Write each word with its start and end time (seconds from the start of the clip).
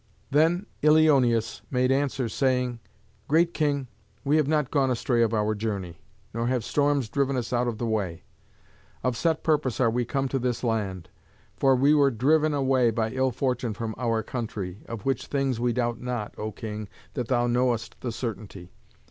Then 0.31 0.65
Ilioneus 0.81 1.61
made 1.69 1.91
answer, 1.91 2.27
saying, 2.27 2.79
"Great 3.27 3.53
King, 3.53 3.87
we 4.23 4.37
have 4.37 4.47
not 4.47 4.71
gone 4.71 4.89
astray 4.89 5.21
in 5.21 5.31
our 5.31 5.53
journey, 5.53 6.01
nor 6.33 6.47
have 6.47 6.63
storms 6.63 7.07
driven 7.07 7.37
us 7.37 7.53
out 7.53 7.67
of 7.67 7.77
the 7.77 7.85
way. 7.85 8.23
Of 9.03 9.15
set 9.15 9.43
purpose 9.43 9.79
are 9.79 9.91
we 9.91 10.05
come 10.05 10.27
to 10.29 10.39
this 10.39 10.63
land. 10.63 11.09
For 11.55 11.75
we 11.75 11.93
were 11.93 12.09
driven 12.09 12.51
away 12.55 12.89
by 12.89 13.11
ill 13.11 13.29
fortune 13.29 13.75
from 13.75 13.93
our 13.95 14.23
country, 14.23 14.79
of 14.87 15.05
which 15.05 15.27
things 15.27 15.59
we 15.59 15.71
doubt 15.71 16.01
not, 16.01 16.33
O 16.35 16.51
King, 16.51 16.89
that 17.13 17.27
thou 17.27 17.45
knowest 17.45 17.95
the 18.01 18.11
certainty. 18.11 18.71